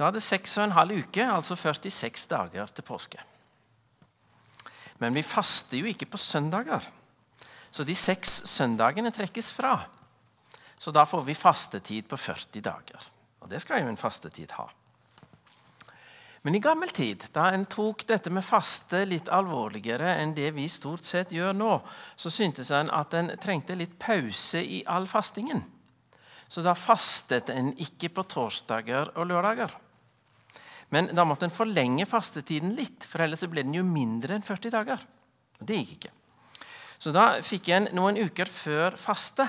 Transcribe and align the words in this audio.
Da 0.00 0.08
er 0.08 0.16
det 0.16 0.22
seks 0.24 0.54
og 0.56 0.64
en 0.64 0.72
halv 0.78 1.02
uke, 1.02 1.26
altså 1.28 1.52
46 1.60 2.24
dager 2.30 2.70
til 2.72 2.86
påske. 2.88 3.20
Men 5.00 5.12
vi 5.12 5.20
faster 5.24 5.76
jo 5.76 5.90
ikke 5.90 6.08
på 6.08 6.16
søndager, 6.16 6.86
så 7.70 7.84
de 7.84 7.94
seks 7.94 8.40
søndagene 8.48 9.12
trekkes 9.12 9.52
fra. 9.52 9.74
Så 10.80 10.92
da 10.92 11.04
får 11.04 11.26
vi 11.26 11.36
fastetid 11.36 12.08
på 12.08 12.16
40 12.16 12.64
dager. 12.64 13.10
Og 13.44 13.50
det 13.52 13.60
skal 13.60 13.82
jo 13.82 13.90
en 13.92 14.00
fastetid 14.00 14.56
ha. 14.56 14.70
Men 16.42 16.56
i 16.56 16.62
gammel 16.64 16.88
tid, 16.96 17.26
da 17.36 17.50
en 17.52 17.66
tok 17.68 18.06
dette 18.08 18.32
med 18.32 18.44
faste 18.44 19.02
litt 19.04 19.28
alvorligere 19.28 20.14
enn 20.22 20.32
det 20.32 20.54
vi 20.56 20.64
stort 20.72 21.04
sett 21.04 21.34
gjør 21.36 21.52
nå, 21.52 21.74
så 22.16 22.32
syntes 22.32 22.72
en 22.72 22.88
at 22.96 23.12
en 23.12 23.28
trengte 23.40 23.76
litt 23.76 23.98
pause 24.00 24.64
i 24.64 24.80
all 24.88 25.04
fastingen. 25.08 25.60
Så 26.48 26.64
da 26.64 26.72
fastet 26.72 27.52
en 27.52 27.74
ikke 27.76 28.08
på 28.16 28.24
torsdager 28.32 29.12
og 29.12 29.28
lørdager. 29.28 29.76
Men 30.90 31.10
da 31.14 31.24
måtte 31.26 31.46
en 31.46 31.54
forlenge 31.54 32.06
fastetiden 32.10 32.74
litt, 32.78 33.04
for 33.06 33.22
ellers 33.22 33.44
ble 33.46 33.62
den 33.66 33.76
jo 33.78 33.84
mindre 33.86 34.36
enn 34.36 34.46
40 34.46 34.74
dager. 34.74 35.02
Det 35.60 35.78
gikk 35.78 35.96
ikke. 35.98 36.14
Så 37.00 37.12
da 37.14 37.26
fikk 37.44 37.70
en 37.72 37.88
noen 37.96 38.18
uker 38.20 38.50
før 38.50 38.96
faste 39.00 39.46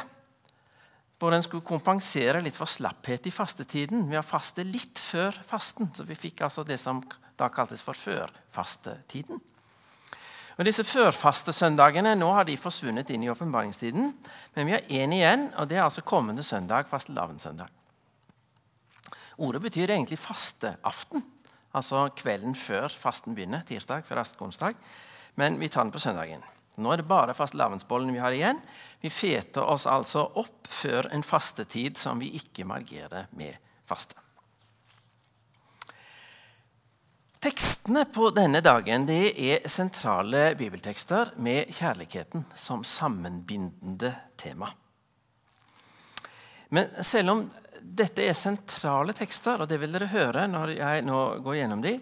hvor 1.22 1.36
en 1.36 1.44
skulle 1.46 1.66
kompensere 1.66 2.40
litt 2.42 2.56
for 2.58 2.70
slapphet 2.70 3.28
i 3.30 3.34
fastetiden 3.34 4.08
ved 4.10 4.18
å 4.18 4.26
faste 4.26 4.64
litt 4.66 4.98
før 4.98 5.36
fasten. 5.46 5.92
Så 5.94 6.06
vi 6.08 6.18
fikk 6.18 6.42
altså 6.48 6.64
det 6.66 6.80
som 6.82 7.04
da 7.38 7.50
kaltes 7.54 7.84
for 7.86 7.98
førfastetiden. 7.98 9.38
Og 10.58 10.66
Disse 10.66 10.86
førfastesøndagene 10.86 12.16
nå 12.18 12.32
har 12.36 12.48
de 12.50 12.58
forsvunnet 12.60 13.10
inn 13.14 13.28
i 13.28 13.30
åpenbaringstiden. 13.32 14.10
Men 14.56 14.68
vi 14.68 14.76
har 14.76 14.90
én 14.90 15.14
igjen, 15.16 15.46
og 15.58 15.70
det 15.70 15.78
er 15.78 15.86
altså 15.86 16.04
kommende 16.06 16.44
søndag, 16.46 16.90
fastelavnssøndag. 16.90 17.70
Ordet 19.42 19.64
betyr 19.64 19.90
egentlig 19.90 20.20
fasteaften, 20.22 21.24
altså 21.74 22.06
kvelden 22.16 22.54
før 22.56 22.94
fasten 22.94 23.36
begynner. 23.36 23.64
tirsdag 23.66 24.06
før 24.06 24.22
askonsdag. 24.22 24.76
Men 25.36 25.60
vi 25.60 25.68
tar 25.68 25.84
den 25.84 25.92
på 25.92 26.00
søndagen. 26.00 26.44
Nå 26.78 26.92
er 26.92 27.02
det 27.02 27.08
bare 27.08 27.34
fastelavnsbollen 27.34 28.14
vi 28.14 28.20
har 28.20 28.32
igjen. 28.32 28.60
Vi 29.02 29.10
feter 29.10 29.64
oss 29.64 29.88
altså 29.88 30.28
opp 30.40 30.68
før 30.70 31.10
en 31.12 31.24
fastetid 31.24 31.98
som 31.98 32.20
vi 32.20 32.32
ikke 32.38 32.68
margerer 32.68 33.32
med 33.32 33.58
faste. 33.90 34.16
Tekstene 37.42 38.06
på 38.06 38.30
denne 38.30 38.62
dagen 38.62 39.08
er 39.10 39.66
sentrale 39.66 40.52
bibeltekster 40.60 41.34
med 41.42 41.74
kjærligheten 41.74 42.46
som 42.56 42.84
sammenbindende 42.86 44.14
tema. 44.38 44.70
Men 46.72 46.92
selv 47.04 47.34
om 47.34 47.44
dette 47.82 48.24
er 48.24 48.38
sentrale 48.38 49.14
tekster, 49.18 49.64
og 49.64 49.70
det 49.70 49.80
vil 49.82 49.92
dere 49.92 50.12
høre 50.12 50.46
når 50.48 50.76
jeg 50.78 51.04
nå 51.08 51.20
går 51.44 51.58
gjennom 51.60 51.84
dem, 51.84 52.00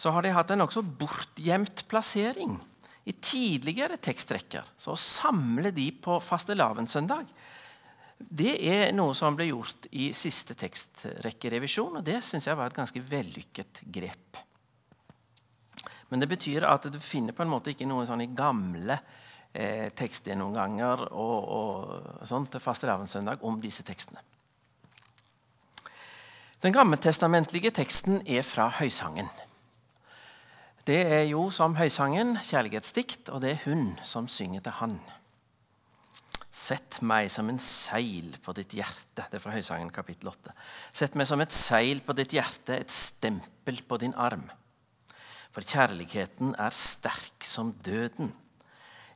så 0.00 0.12
har 0.14 0.24
de 0.24 0.32
hatt 0.34 0.50
en 0.50 0.62
nokså 0.62 0.82
bortgjemt 0.82 1.84
plassering 1.90 2.56
i 3.04 3.12
tidligere 3.12 4.00
tekstrekker. 4.00 4.66
Så 4.80 4.94
å 4.94 5.00
samle 5.00 5.72
de 5.76 5.90
på 5.92 6.18
fastelavnssøndag 6.24 7.30
det 8.20 8.52
er 8.68 8.90
noe 8.92 9.14
som 9.16 9.36
ble 9.36 9.46
gjort 9.48 9.86
i 9.96 10.10
siste 10.16 10.52
tekstrekkerevisjon, 10.58 12.00
og 12.00 12.04
det 12.04 12.18
syns 12.24 12.50
jeg 12.50 12.58
var 12.58 12.68
et 12.68 12.76
ganske 12.76 13.00
vellykket 13.00 13.80
grep. 13.88 14.40
Men 16.10 16.20
det 16.20 16.28
betyr 16.28 16.66
at 16.68 16.90
du 16.92 16.98
finner 17.00 17.32
på 17.36 17.46
en 17.46 17.52
måte 17.52 17.72
ikke 17.72 17.88
noe 17.88 18.04
sånn 18.08 18.26
i 18.26 18.32
gamle 18.36 18.98
eh, 19.52 19.88
tekstgjennomganger 19.96 21.06
og, 21.10 21.36
og 21.50 22.26
sånn 22.28 22.48
til 22.50 22.62
fastelavnssøndag 22.62 23.44
om 23.46 23.60
disse 23.62 23.84
tekstene. 23.86 24.22
Den 26.60 26.74
gammeltestamentlige 26.76 27.72
teksten 27.72 28.20
er 28.28 28.44
fra 28.44 28.66
Høysangen. 28.76 29.30
Det 30.84 30.98
er 31.06 31.22
jo 31.30 31.46
som 31.52 31.76
høysangen 31.76 32.34
kjærlighetsdikt, 32.44 33.30
og 33.32 33.40
det 33.44 33.54
er 33.54 33.64
hun 33.64 33.94
som 34.04 34.28
synger 34.28 34.64
til 34.64 34.76
han. 34.80 34.94
Sett 36.50 36.98
meg 37.06 37.28
som 37.30 37.48
en 37.48 37.60
seil 37.62 38.32
på 38.42 38.52
ditt 38.56 38.74
hjerte. 38.74 39.22
Det 39.22 39.38
er 39.38 39.42
fra 39.44 39.54
Høysangen 39.54 39.92
kapittel 39.94 40.32
8. 40.32 40.54
Sett 40.90 41.14
meg 41.14 41.28
som 41.30 41.40
et 41.40 41.54
seil 41.54 42.02
på 42.02 42.16
ditt 42.18 42.34
hjerte, 42.34 42.74
et 42.74 42.90
stempel 42.90 43.78
på 43.86 44.00
din 44.02 44.16
arm. 44.18 44.48
For 45.54 45.66
kjærligheten 45.66 46.56
er 46.58 46.74
sterk 46.74 47.46
som 47.46 47.72
døden. 47.86 48.32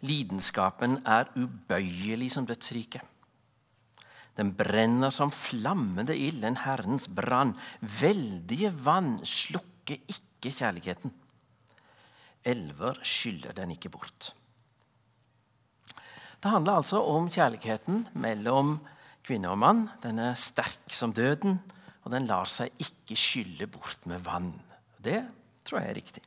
Lidenskapen 0.04 1.00
er 1.08 1.30
ubøyelig 1.36 2.30
som 2.34 2.46
dødsriket. 2.48 3.02
Den 4.34 4.50
brenner 4.58 5.12
som 5.14 5.30
flammende 5.30 6.16
ild, 6.18 6.44
en 6.44 6.58
Herrens 6.64 7.06
brann. 7.08 7.54
Veldige 7.80 8.72
vann 8.84 9.16
slukker 9.24 10.00
ikke 10.10 10.50
kjærligheten 10.50 11.14
elver 12.44 13.00
skyller 13.04 13.56
den 13.56 13.72
ikke 13.74 13.90
bort. 13.92 14.32
Det 16.42 16.52
handler 16.52 16.80
altså 16.80 17.00
om 17.08 17.30
kjærligheten 17.32 18.04
mellom 18.20 18.76
kvinne 19.24 19.48
og 19.52 19.58
mann. 19.58 19.86
Den 20.02 20.20
er 20.20 20.36
sterk 20.36 20.92
som 20.92 21.14
døden, 21.16 21.56
og 22.04 22.12
den 22.12 22.28
lar 22.28 22.50
seg 22.52 22.74
ikke 22.84 23.16
skylle 23.16 23.68
bort 23.72 24.04
med 24.10 24.20
vann. 24.26 24.52
Det 25.00 25.22
tror 25.64 25.80
jeg 25.80 25.90
er 25.90 26.00
riktig. 26.00 26.24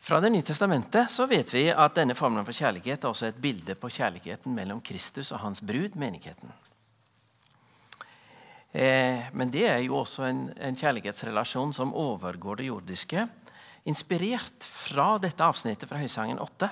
Fra 0.00 0.20
Det 0.20 0.30
nye 0.32 0.42
testamentet 0.42 1.10
så 1.12 1.26
vet 1.28 1.52
vi 1.54 1.66
at 1.68 1.94
denne 1.98 2.16
formelen 2.16 2.46
for 2.48 2.56
kjærlighet 2.56 3.04
er 3.04 3.12
også 3.12 3.28
et 3.28 3.40
bilde 3.40 3.76
på 3.76 3.90
kjærligheten 3.92 4.54
mellom 4.56 4.80
Kristus 4.80 5.30
og 5.32 5.42
hans 5.44 5.60
brud, 5.60 5.94
menigheten. 5.94 6.52
Eh, 8.72 9.28
men 9.36 9.50
det 9.52 9.66
er 9.68 9.80
jo 9.84 9.98
også 10.00 10.24
en, 10.28 10.44
en 10.56 10.78
kjærlighetsrelasjon 10.78 11.74
som 11.76 11.92
overgår 11.94 12.62
det 12.62 12.70
jordiske. 12.70 13.26
Inspirert 13.90 14.64
fra 14.64 15.16
dette 15.20 15.44
avsnittet 15.44 15.90
fra 15.90 16.00
Høysangen 16.00 16.40
8 16.40 16.70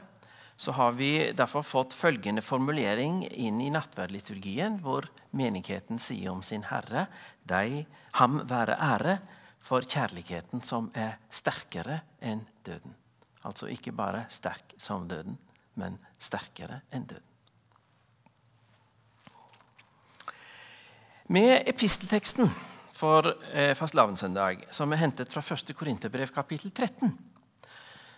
så 0.58 0.74
har 0.74 0.96
vi 0.98 1.30
derfor 1.38 1.62
fått 1.62 1.94
følgende 1.94 2.42
formulering 2.42 3.20
inn 3.30 3.60
i 3.62 3.70
nattverdliturgien, 3.70 4.80
hvor 4.82 5.06
menigheten 5.30 6.00
sier 6.02 6.32
om 6.32 6.42
sin 6.42 6.64
Herre 6.66 7.06
deg 7.46 7.84
ham 8.18 8.40
være 8.50 8.78
ære 8.88 9.18
for 9.62 9.86
kjærligheten 9.86 10.64
som 10.66 10.90
er 10.98 11.20
sterkere 11.30 12.00
enn 12.18 12.42
døden. 12.66 12.96
Altså 13.46 13.68
ikke 13.70 13.94
bare 13.94 14.26
sterk 14.30 14.74
som 14.78 15.06
døden, 15.08 15.38
men 15.78 15.98
sterkere 16.18 16.80
enn 16.90 17.06
døden. 17.06 17.24
Med 21.28 21.68
epistelteksten 21.68 22.48
for 22.96 23.28
eh, 23.52 23.74
fastelavnssøndag, 23.76 24.64
som 24.74 24.92
er 24.92 25.02
hentet 25.02 25.30
fra 25.30 25.42
1. 25.44 25.74
Korinterbrev 25.76 26.32
kapittel 26.34 26.72
13, 26.72 27.12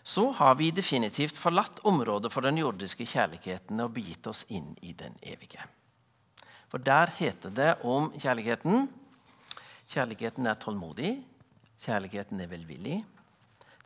så 0.03 0.31
har 0.39 0.55
vi 0.57 0.71
definitivt 0.73 1.37
forlatt 1.37 1.83
området 1.85 2.31
for 2.33 2.47
den 2.47 2.63
jordiske 2.63 3.05
kjærligheten 3.05 3.83
og 3.83 3.93
begitt 3.99 4.31
oss 4.31 4.47
inn 4.49 4.73
i 4.81 4.95
den 4.97 5.19
evige. 5.27 5.67
For 6.71 6.79
der 6.79 7.11
heter 7.19 7.51
det 7.51 7.75
om 7.85 8.13
kjærligheten 8.17 8.89
Kjærligheten 9.91 10.47
er 10.47 10.55
tålmodig, 10.55 11.17
kjærligheten 11.83 12.39
er 12.45 12.47
velvillig. 12.47 13.01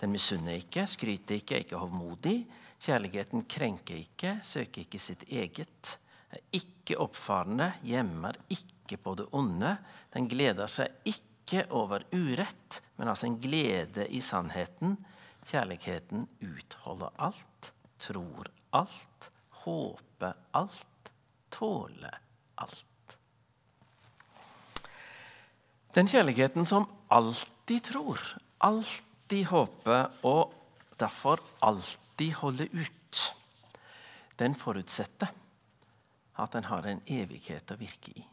Den 0.05 0.13
misunner 0.13 0.59
ikke, 0.61 0.83
skryter 0.85 1.39
ikke, 1.39 1.55
er 1.57 1.63
ikke 1.65 1.79
hovmodig. 1.81 2.43
Kjærligheten 2.85 3.47
krenker 3.49 3.97
ikke, 3.97 4.35
søker 4.45 4.83
ikke 4.83 4.99
sitt 5.01 5.23
eget, 5.33 5.95
er 6.29 6.43
ikke 6.53 6.99
oppfarende, 7.01 7.71
gjemmer 7.89 8.37
ikke 8.53 8.99
på 9.01 9.15
det 9.17 9.25
onde, 9.33 9.71
den 10.13 10.29
gleder 10.29 10.69
seg 10.69 10.93
ikke 11.09 11.63
over 11.73 12.05
urett, 12.13 12.83
men 12.99 13.09
altså 13.09 13.31
en 13.31 13.39
glede 13.41 14.05
i 14.13 14.21
sannheten. 14.21 14.99
Kjærligheten 15.49 16.29
utholder 16.45 17.17
alt, 17.25 17.71
tror 17.97 18.53
alt, 18.77 19.31
håper 19.65 20.37
alt, 20.61 21.11
tåler 21.49 22.21
alt. 22.61 23.17
Den 25.97 26.13
kjærligheten 26.13 26.69
som 26.69 26.91
alltid 27.09 27.89
tror, 27.89 28.21
alltid 28.61 29.14
håper 29.29 30.11
og 30.23 30.53
derfor 31.01 31.41
alltid 31.61 32.33
holder 32.33 32.69
ut, 32.73 33.35
den 34.39 34.55
forutsetter 34.55 35.29
at 36.35 36.53
den 36.53 36.65
har 36.65 36.87
en 36.87 37.03
evighet 37.07 37.71
å 37.71 37.79
virke 37.79 38.15
i. 38.15 38.25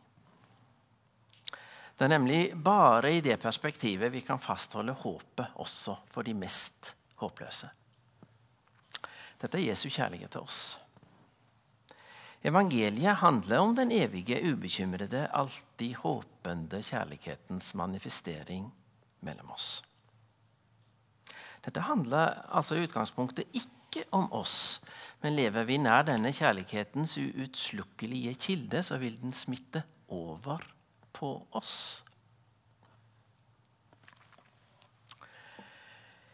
Det 1.97 2.07
er 2.07 2.15
nemlig 2.15 2.55
bare 2.57 3.11
i 3.13 3.21
det 3.21 3.37
perspektivet 3.37 4.11
vi 4.11 4.23
kan 4.25 4.41
fastholde 4.41 4.95
håpet 5.03 5.57
også 5.61 5.99
for 6.09 6.25
de 6.25 6.33
mest 6.33 6.95
håpløse. 7.21 7.69
Dette 9.41 9.57
er 9.57 9.67
Jesu 9.67 9.89
kjærlighet 9.89 10.33
til 10.33 10.41
oss. 10.41 10.79
Evangeliet 12.41 13.21
handler 13.21 13.61
om 13.61 13.75
den 13.77 13.91
evige, 13.93 14.39
ubekymrede, 14.41 15.27
alltid 15.29 15.95
håpende 16.01 16.81
kjærlighetens 16.81 17.75
manifestering 17.77 18.65
mellom 19.21 19.53
oss. 19.53 19.83
Dette 21.65 21.83
handler 21.85 22.41
altså 22.49 22.75
i 22.75 22.85
utgangspunktet 22.85 23.49
ikke 23.53 24.05
om 24.15 24.31
oss, 24.33 24.81
men 25.21 25.35
lever 25.37 25.67
vi 25.69 25.77
nær 25.77 26.07
denne 26.07 26.31
kjærlighetens 26.33 27.17
uutslukkelige 27.21 28.33
kilde, 28.41 28.81
så 28.83 28.97
vil 28.97 29.19
den 29.21 29.33
smitte 29.33 29.83
over 30.09 30.63
på 31.13 31.35
oss. 31.51 32.03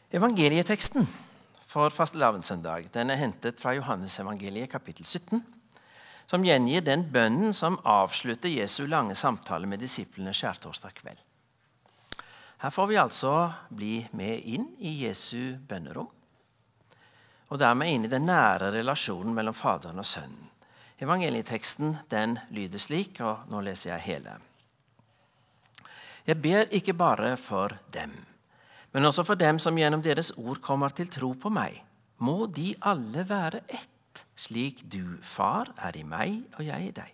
Evangelieteksten 0.08 1.04
for 1.68 1.92
fastelavnssøndag 1.92 2.88
er 2.96 3.20
hentet 3.20 3.60
fra 3.60 3.74
Johannes 3.76 4.16
evangeliet 4.24 4.72
kapittel 4.72 5.06
17, 5.06 5.44
som 6.28 6.44
gjengir 6.44 6.84
den 6.84 7.04
bønnen 7.12 7.54
som 7.56 7.76
avslutter 7.84 8.50
Jesu 8.50 8.86
lange 8.88 9.16
samtale 9.16 9.68
med 9.68 9.84
disiplene 9.84 10.32
skjærtorsdag 10.36 10.96
kveld. 11.02 11.27
Her 12.58 12.70
får 12.74 12.88
vi 12.88 12.98
altså 12.98 13.32
bli 13.70 13.96
med 14.18 14.42
inn 14.50 14.72
i 14.82 14.96
Jesu 15.04 15.58
bønnerom, 15.70 16.10
og 17.48 17.60
dermed 17.62 17.92
inn 17.94 18.08
i 18.08 18.12
den 18.12 18.26
nære 18.26 18.72
relasjonen 18.74 19.36
mellom 19.38 19.56
Faderen 19.56 20.02
og 20.02 20.08
Sønnen. 20.10 20.48
Evangelieteksten 20.98 22.00
den 22.10 22.40
lyder 22.50 22.82
slik, 22.82 23.22
og 23.22 23.46
nå 23.52 23.62
leser 23.62 23.92
jeg 23.94 24.06
hele. 24.08 24.34
Jeg 26.26 26.42
ber 26.42 26.74
ikke 26.74 26.96
bare 26.98 27.36
for 27.38 27.78
dem, 27.94 28.16
men 28.92 29.06
også 29.06 29.24
for 29.24 29.38
dem 29.38 29.62
som 29.62 29.78
gjennom 29.78 30.02
deres 30.02 30.32
ord 30.36 30.58
kommer 30.66 30.90
til 30.90 31.12
tro 31.14 31.36
på 31.38 31.52
meg. 31.54 31.78
Må 32.18 32.48
de 32.50 32.72
alle 32.82 33.22
være 33.30 33.62
ett, 33.70 34.24
slik 34.34 34.82
du, 34.82 35.20
Far, 35.22 35.70
er 35.78 35.96
i 35.96 36.04
meg 36.04 36.42
og 36.58 36.66
jeg 36.66 36.90
i 36.90 36.96
deg. 36.98 37.14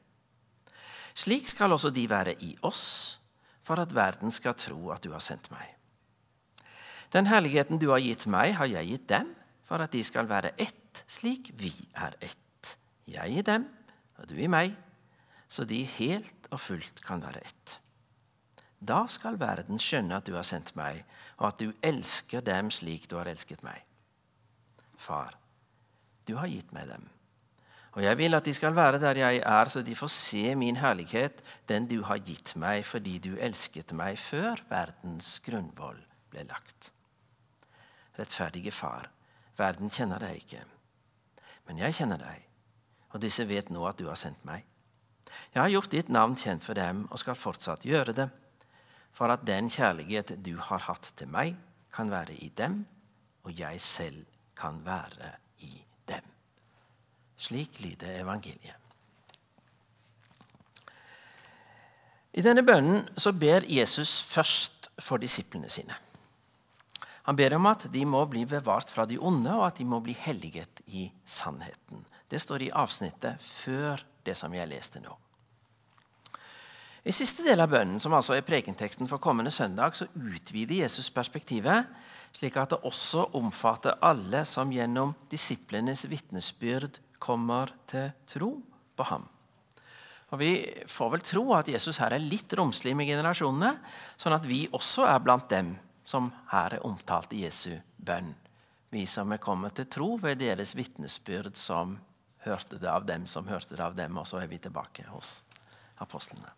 Slik 1.14 1.52
skal 1.52 1.76
også 1.76 1.92
de 1.94 2.08
være 2.10 2.38
i 2.42 2.56
oss, 2.64 3.20
for 3.64 3.80
at 3.80 3.96
verden 3.96 4.34
skal 4.36 4.58
tro 4.60 4.92
at 4.94 5.04
du 5.04 5.14
har 5.16 5.24
sendt 5.24 5.50
meg. 5.54 5.66
Den 7.14 7.30
herligheten 7.30 7.80
du 7.80 7.90
har 7.92 8.02
gitt 8.04 8.26
meg, 8.26 8.56
har 8.58 8.70
jeg 8.70 8.90
gitt 8.90 9.08
dem, 9.12 9.30
for 9.64 9.84
at 9.84 9.94
de 9.94 10.02
skal 10.04 10.28
være 10.30 10.56
ett, 10.60 11.04
slik 11.08 11.52
vi 11.60 11.72
er 11.96 12.18
ett 12.22 12.40
jeg 13.10 13.40
i 13.40 13.46
dem 13.46 13.66
og 14.20 14.28
du 14.30 14.38
i 14.40 14.50
meg, 14.52 14.76
så 15.50 15.66
de 15.68 15.84
helt 15.98 16.48
og 16.54 16.62
fullt 16.62 17.02
kan 17.06 17.22
være 17.24 17.44
ett. 17.46 17.78
Da 18.84 19.04
skal 19.12 19.40
verden 19.40 19.80
skjønne 19.80 20.20
at 20.20 20.28
du 20.28 20.36
har 20.36 20.46
sendt 20.48 20.74
meg, 20.76 21.04
og 21.40 21.50
at 21.52 21.62
du 21.62 21.74
elsker 21.86 22.44
dem 22.46 22.72
slik 22.74 23.08
du 23.10 23.18
har 23.20 23.30
elsket 23.32 23.64
meg. 23.66 23.80
Far, 25.00 25.38
du 26.28 26.36
har 26.40 26.52
gitt 26.52 26.72
meg 26.76 26.90
dem. 26.92 27.06
Og 27.94 28.02
jeg 28.02 28.18
vil 28.18 28.34
at 28.34 28.46
de 28.46 28.54
skal 28.58 28.76
være 28.76 29.00
der 29.02 29.20
jeg 29.22 29.42
er, 29.46 29.70
så 29.70 29.82
de 29.86 29.96
får 29.96 30.10
se 30.10 30.56
min 30.58 30.80
herlighet, 30.82 31.44
den 31.70 31.86
du 31.88 32.02
har 32.04 32.24
gitt 32.26 32.56
meg 32.58 32.86
fordi 32.90 33.20
du 33.22 33.36
elsket 33.38 33.94
meg 33.94 34.18
før 34.18 34.64
verdens 34.70 35.36
grunnvoll 35.46 36.00
ble 36.34 36.48
lagt. 36.50 36.90
Rettferdige 38.18 38.74
Far, 38.74 39.12
verden 39.58 39.94
kjenner 39.94 40.22
deg 40.22 40.42
ikke, 40.42 40.64
men 41.68 41.82
jeg 41.86 42.02
kjenner 42.02 42.22
deg 42.22 42.50
og 43.14 43.22
disse 43.22 43.46
vet 43.46 43.70
nå 43.70 43.86
at 43.86 44.00
du 44.02 44.08
har 44.10 44.18
sendt 44.18 44.42
meg. 44.46 44.66
Jeg 45.54 45.62
har 45.62 45.70
gjort 45.70 45.94
ditt 45.94 46.10
navn 46.10 46.34
kjent 46.38 46.66
for 46.66 46.78
dem 46.78 47.06
og 47.12 47.22
skal 47.22 47.38
fortsatt 47.38 47.86
gjøre 47.86 48.16
det, 48.18 48.28
for 49.14 49.30
at 49.30 49.46
den 49.46 49.70
kjærlighet 49.70 50.34
du 50.42 50.56
har 50.58 50.88
hatt 50.90 51.14
til 51.18 51.30
meg, 51.30 51.54
kan 51.94 52.10
være 52.10 52.34
i 52.42 52.50
dem, 52.58 52.82
og 53.46 53.54
jeg 53.54 53.82
selv 53.82 54.24
kan 54.58 54.82
være 54.86 55.36
i 55.62 55.76
dem. 56.10 56.33
Slik 57.44 57.82
lyder 57.84 58.22
evangeliet. 58.22 58.80
I 62.34 62.42
denne 62.42 62.64
bønnen 62.66 63.04
så 63.20 63.34
ber 63.36 63.68
Jesus 63.70 64.22
først 64.26 64.88
for 65.04 65.22
disiplene 65.22 65.70
sine. 65.70 65.98
Han 67.28 67.38
ber 67.40 67.56
om 67.56 67.68
at 67.70 67.86
de 67.94 68.04
må 68.10 68.24
bli 68.28 68.44
bevart 68.50 68.90
fra 68.92 69.06
de 69.08 69.20
onde, 69.20 69.52
og 69.54 69.68
at 69.68 69.78
de 69.80 69.86
må 69.88 70.00
bli 70.04 70.16
helliget 70.18 70.82
i 70.88 71.06
sannheten. 71.26 72.02
Det 72.28 72.42
står 72.42 72.66
i 72.66 72.74
avsnittet 72.74 73.44
før 73.44 74.02
det 74.26 74.36
som 74.40 74.54
jeg 74.56 74.68
leste 74.68 75.04
nå. 75.04 75.14
I 77.04 77.12
siste 77.12 77.44
del 77.44 77.60
av 77.60 77.72
bønnen, 77.72 78.00
som 78.00 78.16
altså 78.16 78.38
er 78.38 78.48
prekenteksten 78.48 79.10
for 79.12 79.24
kommende 79.24 79.52
søndag, 79.52 79.96
så 79.96 80.08
utvider 80.16 80.82
Jesus 80.86 81.12
perspektivet, 81.12 81.90
slik 82.34 82.56
at 82.58 82.72
det 82.74 82.84
også 82.88 83.28
omfatter 83.38 84.00
alle 84.02 84.46
som 84.48 84.72
gjennom 84.72 85.12
disiplenes 85.32 86.08
vitnesbyrd 86.10 86.98
kommer 87.24 87.72
til 87.90 88.12
tro 88.28 88.52
på 88.96 89.08
ham. 89.08 89.26
Og 90.34 90.40
Vi 90.40 90.54
får 90.90 91.10
vel 91.14 91.22
tro 91.22 91.44
at 91.54 91.68
Jesus 91.70 92.00
her 92.02 92.16
er 92.16 92.22
litt 92.22 92.54
romslig 92.58 92.96
med 92.98 93.06
generasjonene, 93.08 93.76
sånn 94.18 94.34
at 94.34 94.48
vi 94.50 94.64
også 94.74 95.06
er 95.06 95.20
blant 95.22 95.46
dem 95.52 95.76
som 96.04 96.32
her 96.50 96.74
er 96.74 96.86
omtalt 96.88 97.36
i 97.38 97.44
Jesu 97.46 97.78
bønn. 97.98 98.34
Vi 98.90 99.06
som 99.10 99.32
er 99.32 99.42
kommet 99.42 99.78
til 99.78 99.86
tro 99.90 100.16
ved 100.22 100.42
deres 100.42 100.74
vitnesbyrd 100.78 101.54
som 101.58 102.00
hørte 102.44 102.82
det 102.82 102.90
av 102.90 103.06
dem 103.06 103.28
som 103.30 103.48
hørte 103.48 103.78
det 103.78 103.86
av 103.86 103.96
dem, 103.96 104.18
og 104.18 104.28
så 104.28 104.42
er 104.42 104.50
vi 104.52 104.60
tilbake 104.62 105.06
hos 105.14 105.40
apostlene. 106.04 106.50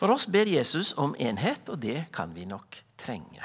For 0.00 0.10
oss 0.10 0.26
ber 0.26 0.48
Jesus 0.50 0.94
om 0.98 1.12
enhet, 1.18 1.68
og 1.70 1.78
det 1.82 2.08
kan 2.14 2.32
vi 2.34 2.46
nok 2.48 2.78
trenge. 2.98 3.42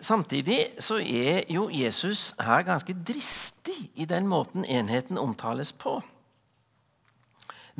Samtidig 0.00 0.74
så 0.80 0.96
er 0.98 1.44
jo 1.52 1.66
Jesus 1.68 2.30
her 2.40 2.62
ganske 2.64 2.94
dristig 2.94 3.90
i 4.00 4.06
den 4.08 4.26
måten 4.28 4.64
enheten 4.64 5.18
omtales 5.20 5.72
på. 5.76 5.98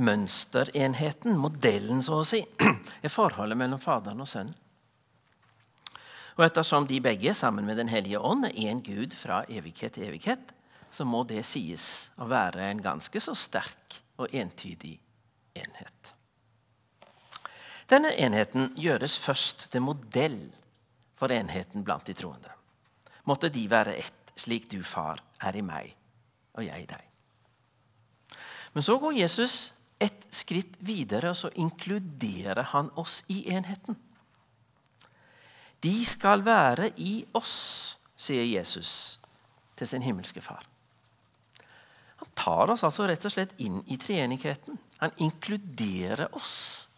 Mønsterenheten, 0.00 1.38
modellen 1.40 2.04
så 2.04 2.20
å 2.20 2.26
si, 2.28 2.42
er 3.04 3.12
forholdet 3.12 3.58
mellom 3.60 3.80
Faderen 3.80 4.20
og 4.20 4.28
Sønnen. 4.28 4.56
Og 6.36 6.46
ettersom 6.46 6.86
de 6.88 7.00
begge, 7.04 7.34
sammen 7.34 7.66
med 7.66 7.76
Den 7.76 7.90
hellige 7.92 8.20
ånd, 8.20 8.46
er 8.46 8.56
én 8.70 8.80
Gud 8.84 9.16
fra 9.16 9.42
evighet 9.48 9.96
til 9.96 10.08
evighet, 10.08 10.54
så 10.90 11.04
må 11.04 11.24
det 11.28 11.42
sies 11.44 12.10
å 12.16 12.28
være 12.30 12.70
en 12.70 12.80
ganske 12.82 13.20
så 13.20 13.34
sterk 13.36 14.00
og 14.20 14.32
entydig 14.32 14.98
enhet. 15.56 16.14
Denne 17.90 18.12
enheten 18.14 18.70
gjøres 18.78 19.18
først 19.18 19.68
til 19.72 19.84
modell 19.84 20.38
for 21.20 21.32
enheten 21.32 21.84
blant 21.84 22.08
de 22.08 22.16
troende. 22.16 22.52
Måtte 23.28 23.50
de 23.52 23.66
være 23.68 23.98
ett, 24.00 24.32
slik 24.40 24.70
du, 24.72 24.80
far, 24.86 25.20
er 25.44 25.56
i 25.56 25.64
meg 25.64 25.92
og 26.56 26.64
jeg 26.64 26.84
i 26.84 26.88
deg. 26.88 27.06
Men 28.72 28.86
så 28.86 28.96
går 29.02 29.18
Jesus 29.18 29.72
et 30.00 30.24
skritt 30.32 30.78
videre, 30.86 31.32
og 31.32 31.36
så 31.36 31.50
inkluderer 31.60 32.62
han 32.72 32.88
oss 32.98 33.20
i 33.28 33.42
enheten. 33.52 33.98
De 35.84 35.94
skal 36.06 36.44
være 36.44 36.90
i 37.00 37.24
oss, 37.36 37.98
sier 38.16 38.44
Jesus 38.44 39.18
til 39.80 39.88
sin 39.88 40.04
himmelske 40.04 40.42
far 40.44 40.66
Han 42.20 42.28
tar 42.36 42.68
oss 42.74 42.82
altså 42.84 43.06
rett 43.08 43.24
og 43.24 43.32
slett 43.32 43.54
inn 43.64 43.78
i 43.88 43.96
treenigheten. 43.96 44.76
Han 45.00 45.14
inkluderer 45.24 46.28
oss 46.36 46.88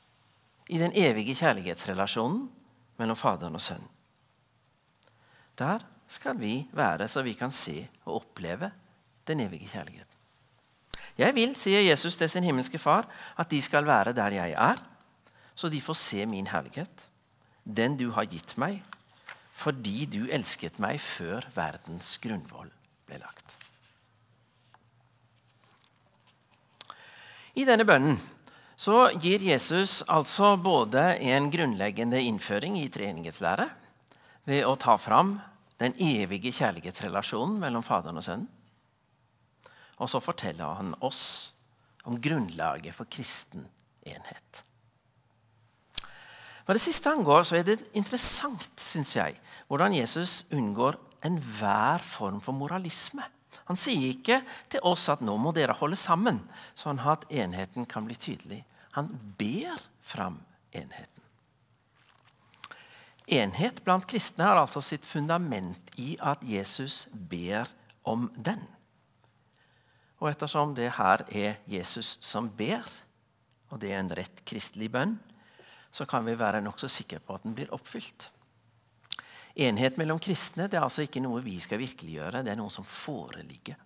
i 0.66 0.80
den 0.82 0.94
evige 0.98 1.36
kjærlighetsrelasjonen 1.38 2.48
mellom 2.98 3.18
Faderen 3.18 3.54
og 3.54 3.62
Sønnen. 3.62 3.86
Der 5.58 5.84
skal 6.08 6.38
vi 6.40 6.66
være, 6.72 7.08
så 7.08 7.22
vi 7.22 7.34
kan 7.36 7.52
se 7.52 7.88
og 8.04 8.22
oppleve 8.22 8.70
den 9.26 9.40
evige 9.40 9.68
kjærligheten. 9.68 10.08
Jeg 11.18 11.34
vil, 11.36 11.52
sier 11.56 11.82
Jesus 11.84 12.16
til 12.16 12.28
sin 12.28 12.44
himmelske 12.44 12.80
Far, 12.80 13.08
at 13.38 13.50
de 13.50 13.60
skal 13.62 13.86
være 13.86 14.14
der 14.16 14.32
jeg 14.32 14.56
er, 14.56 14.80
så 15.54 15.68
de 15.68 15.80
får 15.80 15.98
se 16.00 16.26
min 16.26 16.48
herlighet, 16.48 17.08
den 17.64 17.96
du 18.00 18.10
har 18.16 18.24
gitt 18.24 18.56
meg, 18.58 18.80
fordi 19.52 20.06
du 20.08 20.24
elsket 20.32 20.80
meg 20.80 21.00
før 21.00 21.44
verdens 21.54 22.16
grunnvoll 22.22 22.70
ble 23.06 23.20
lagt. 23.20 23.58
I 27.52 27.66
denne 27.68 27.84
bønnen 27.84 28.16
så 28.80 29.10
gir 29.20 29.44
Jesus 29.44 30.00
altså 30.08 30.56
både 30.56 31.18
en 31.20 31.50
grunnleggende 31.52 32.22
innføring 32.24 32.78
i 32.80 32.88
treenighetslære 32.88 33.68
ved 34.48 34.66
å 34.66 34.76
ta 34.80 34.96
fram 34.98 35.36
den 35.82 35.94
evige 36.02 36.52
kjærlighetsrelasjonen 36.54 37.58
mellom 37.62 37.84
Faderen 37.86 38.18
og 38.20 38.26
Sønnen. 38.26 38.50
Og 40.02 40.10
så 40.10 40.22
forteller 40.22 40.78
han 40.78 40.94
oss 41.04 41.54
om 42.08 42.18
grunnlaget 42.22 42.94
for 42.96 43.10
kristen 43.10 43.68
enhet. 44.02 44.62
Hva 46.62 46.74
det 46.76 46.82
siste 46.82 47.10
angår, 47.10 47.44
så 47.46 47.58
er 47.58 47.66
det 47.66 47.78
interessant 47.98 48.80
synes 48.80 49.14
jeg, 49.16 49.38
hvordan 49.70 49.94
Jesus 49.96 50.44
unngår 50.54 50.98
enhver 51.26 52.02
form 52.06 52.40
for 52.42 52.54
moralisme. 52.54 53.24
Han 53.68 53.78
sier 53.78 54.10
ikke 54.10 54.40
til 54.70 54.82
oss 54.86 55.08
at 55.12 55.22
nå 55.22 55.34
må 55.38 55.52
dere 55.54 55.76
holde 55.78 55.98
sammen, 55.98 56.40
sånn 56.78 57.02
at 57.02 57.26
enheten 57.30 57.86
kan 57.90 58.06
bli 58.06 58.18
tydelig. 58.18 58.62
Han 58.98 59.10
ber 59.38 59.82
fram 60.06 60.40
enheten. 60.74 61.21
Enhet 63.30 63.84
blant 63.84 64.06
kristne 64.10 64.48
har 64.48 64.58
altså 64.58 64.82
sitt 64.82 65.06
fundament 65.06 65.92
i 66.00 66.16
at 66.18 66.42
Jesus 66.42 67.06
ber 67.12 67.70
om 68.02 68.28
den. 68.34 68.62
Og 70.22 70.30
ettersom 70.30 70.74
det 70.74 70.92
her 70.98 71.24
er 71.30 71.60
Jesus 71.70 72.16
som 72.22 72.50
ber, 72.50 72.86
og 73.70 73.80
det 73.82 73.92
er 73.92 74.02
en 74.02 74.12
rett 74.14 74.42
kristelig 74.46 74.90
bønn, 74.92 75.16
så 75.92 76.06
kan 76.08 76.24
vi 76.26 76.38
være 76.38 76.62
nokså 76.64 76.88
sikre 76.90 77.20
på 77.22 77.36
at 77.36 77.46
den 77.46 77.54
blir 77.56 77.72
oppfylt. 77.74 78.28
Enhet 79.62 79.98
mellom 80.00 80.20
kristne 80.22 80.68
det 80.70 80.78
er 80.78 80.86
altså 80.86 81.04
ikke 81.04 81.20
noe 81.20 81.42
vi 81.44 81.58
skal 81.60 81.82
virkeliggjøre, 81.82 82.42
det 82.44 82.54
er 82.54 82.60
noe 82.60 82.72
som 82.72 82.86
foreligger. 82.86 83.76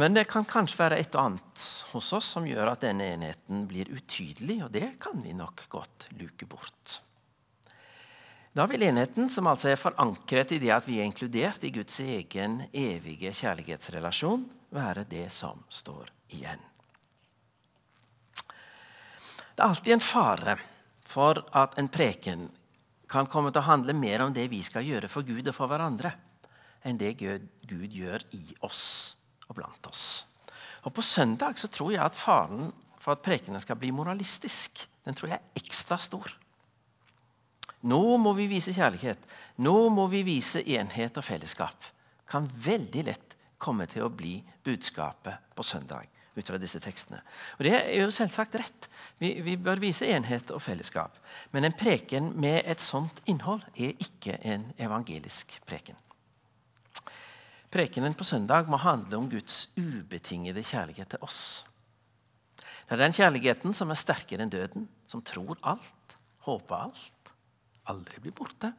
Men 0.00 0.16
det 0.16 0.24
kan 0.30 0.46
kanskje 0.48 0.78
være 0.78 0.98
et 1.02 1.16
og 1.16 1.26
annet 1.26 1.62
hos 1.92 2.12
oss 2.16 2.30
som 2.34 2.46
gjør 2.48 2.70
at 2.72 2.84
denne 2.84 3.10
enheten 3.12 3.66
blir 3.68 3.90
utydelig, 3.92 4.62
og 4.64 4.72
det 4.72 4.94
kan 5.00 5.20
vi 5.24 5.34
nok 5.36 5.66
godt 5.72 6.08
luke 6.16 6.48
bort. 6.48 7.00
Da 8.52 8.66
vil 8.68 8.82
enheten, 8.84 9.30
som 9.32 9.48
altså 9.48 9.70
er 9.72 9.80
forankret 9.80 10.50
i 10.52 10.58
det 10.60 10.74
at 10.74 10.84
vi 10.84 10.98
er 11.00 11.08
inkludert 11.08 11.62
i 11.64 11.70
Guds 11.72 11.96
egen 12.04 12.58
evige 12.68 13.32
kjærlighetsrelasjon, 13.32 14.44
være 14.76 15.06
det 15.08 15.30
som 15.32 15.62
står 15.72 16.10
igjen. 16.36 16.60
Det 19.52 19.60
er 19.60 19.68
alltid 19.68 19.94
en 19.96 20.04
fare 20.04 20.56
for 21.08 21.40
at 21.56 21.78
en 21.80 21.88
preken 21.92 22.44
kan 23.08 23.28
komme 23.28 23.52
til 23.52 23.60
å 23.62 23.70
handle 23.70 23.96
mer 23.96 24.24
om 24.24 24.36
det 24.36 24.44
vi 24.52 24.60
skal 24.64 24.84
gjøre 24.84 25.08
for 25.12 25.24
Gud 25.24 25.48
og 25.48 25.56
for 25.56 25.72
hverandre, 25.72 26.12
enn 26.84 27.00
det 27.00 27.14
Gud, 27.20 27.48
gjør 27.68 28.24
i 28.36 28.44
oss 28.68 29.16
og 29.48 29.56
blant 29.56 29.88
oss. 29.88 30.04
Og 30.84 30.92
På 30.92 31.04
søndag 31.04 31.56
så 31.60 31.72
tror 31.72 31.92
jeg 31.94 32.04
at 32.04 32.18
faren 32.18 32.68
for 33.00 33.16
at 33.16 33.24
prekenen 33.24 33.60
skal 33.64 33.80
bli 33.80 33.92
moralistisk, 33.96 34.84
den 35.04 35.16
tror 35.16 35.32
jeg 35.32 35.40
er 35.40 35.62
ekstra 35.62 35.96
stor. 35.96 36.41
Nå 37.82 38.16
må 38.22 38.32
vi 38.38 38.46
vise 38.50 38.74
kjærlighet. 38.74 39.22
Nå 39.62 39.76
må 39.90 40.06
vi 40.10 40.22
vise 40.26 40.62
enhet 40.62 41.18
og 41.18 41.26
fellesskap. 41.26 41.90
Kan 42.30 42.46
veldig 42.64 43.06
lett 43.08 43.36
komme 43.62 43.86
til 43.90 44.06
å 44.06 44.12
bli 44.12 44.36
budskapet 44.64 45.54
på 45.56 45.66
søndag 45.66 46.08
ut 46.34 46.46
fra 46.48 46.58
disse 46.60 46.80
tekstene. 46.80 47.20
Og 47.58 47.66
Det 47.66 47.74
er 47.76 47.98
jo 48.00 48.12
selvsagt 48.14 48.54
rett. 48.56 48.88
Vi, 49.20 49.34
vi, 49.44 49.56
bør 49.60 49.82
vise 49.82 50.08
enhet 50.08 50.50
og 50.54 50.62
fellesskap. 50.64 51.18
Men 51.52 51.68
en 51.68 51.76
preken 51.76 52.32
med 52.40 52.62
et 52.64 52.80
sånt 52.80 53.20
innhold 53.28 53.64
er 53.76 53.98
ikke 54.00 54.38
en 54.40 54.70
evangelisk 54.80 55.58
preken. 55.68 55.98
Prekenen 57.72 58.16
på 58.16 58.24
søndag 58.28 58.68
må 58.68 58.80
handle 58.80 59.16
om 59.16 59.28
Guds 59.32 59.70
ubetingede 59.76 60.64
kjærlighet 60.64 61.14
til 61.14 61.22
oss. 61.24 61.64
Det 62.58 62.98
er 62.98 63.06
den 63.06 63.16
kjærligheten 63.16 63.76
som 63.76 63.92
er 63.92 64.00
sterkere 64.00 64.44
enn 64.44 64.52
døden, 64.52 64.88
som 65.08 65.22
tror 65.24 65.56
alt, 65.64 66.16
håper 66.44 66.88
alt, 66.88 67.21
aldri 67.90 68.20
blir 68.22 68.34
borte, 68.36 68.72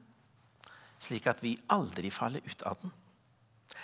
slik 1.03 1.27
at 1.27 1.41
vi 1.43 1.57
aldri 1.73 2.11
faller 2.11 2.43
ut 2.45 2.61
av 2.67 2.79
den. 2.81 2.91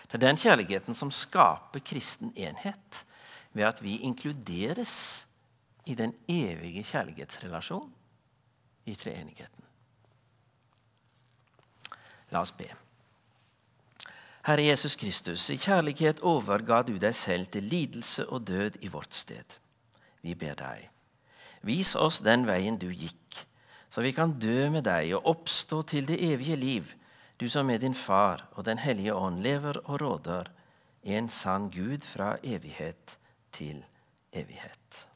Det 0.10 0.18
er 0.18 0.24
den 0.24 0.40
kjærligheten 0.40 0.96
som 0.98 1.12
skaper 1.12 1.84
kristen 1.86 2.32
enhet, 2.38 3.06
ved 3.52 3.66
at 3.66 3.82
vi 3.84 4.00
inkluderes 4.06 5.26
i 5.90 5.96
den 5.98 6.14
evige 6.30 6.84
kjærlighetsrelasjonen 6.86 7.94
i 8.86 8.96
treenigheten. 8.96 9.66
La 12.30 12.44
oss 12.46 12.54
be. 12.54 12.70
Herre 14.46 14.64
Jesus 14.66 14.96
Kristus, 14.96 15.50
i 15.50 15.58
kjærlighet 15.58 16.22
overga 16.26 16.82
du 16.86 16.96
deg 17.02 17.16
selv 17.18 17.50
til 17.54 17.68
lidelse 17.70 18.26
og 18.30 18.48
død 18.48 18.80
i 18.82 18.90
vårt 18.90 19.14
sted. 19.14 19.58
Vi 20.22 20.36
ber 20.36 20.56
deg, 20.58 20.88
vis 21.66 21.96
oss 21.96 22.22
den 22.26 22.48
veien 22.48 22.78
du 22.80 22.88
gikk 22.90 23.44
så 23.89 24.01
vi 24.05 24.13
kan 24.13 24.38
dø 24.39 24.69
med 24.69 24.86
deg 24.86 25.13
og 25.17 25.27
oppstå 25.34 25.81
til 25.89 26.08
det 26.10 26.19
evige 26.22 26.55
liv, 26.55 26.93
du 27.39 27.48
som 27.50 27.65
med 27.65 27.81
din 27.81 27.96
Far 27.96 28.48
og 28.51 28.65
Den 28.65 28.77
hellige 28.77 29.15
ånd 29.15 29.41
lever 29.41 29.79
og 29.86 30.01
råder, 30.01 30.51
en 31.03 31.29
sann 31.29 31.69
Gud 31.72 32.03
fra 32.03 32.36
evighet 32.43 33.17
til 33.51 33.86
evighet. 34.34 35.09